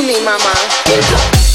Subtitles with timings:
[0.00, 1.49] to me, mama.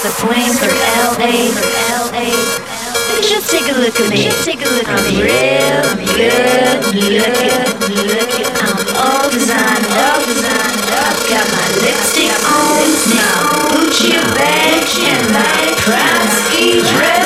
[0.00, 0.72] Spark a flame for
[1.20, 2.32] LA.
[3.20, 4.24] Just take a look at me.
[4.24, 5.22] Just take a look at me.
[5.22, 5.82] Real
[6.16, 7.60] good looking,
[8.08, 8.48] looking.
[8.64, 11.16] I'm all designed up, designed up.
[11.28, 17.19] Got my lipstick on, now Gucci bag and my Pransky dress,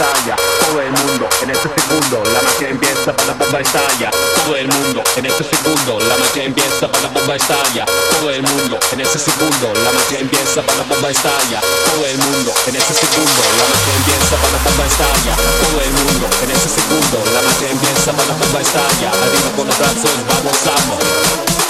[0.00, 4.10] todo el mundo en ese segundo, la magia empieza para la bomba estalla,
[4.44, 7.84] todo el mundo en ese segundo, la magia empieza para la bomba estalla,
[8.16, 12.16] todo el mundo en ese segundo, la magia empieza para la bomba estalla, todo el
[12.16, 16.50] mundo en ese segundo, la magia empieza para la bomba estalla, todo el mundo en
[16.50, 20.98] ese segundo, la magia empieza para la bomba estalla, arriba con los brazos, vamos, vamos.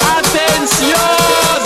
[0.07, 1.60] ¡Atención!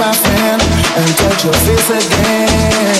[0.00, 0.62] my friend,
[0.96, 2.96] and touch your face again.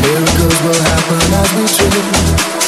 [0.00, 2.61] Miracles will happen as we dream.